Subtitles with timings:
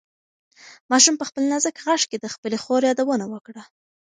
[0.91, 3.63] ماشوم په خپل نازک غږ کې د خپلې خور یادونه وکړه.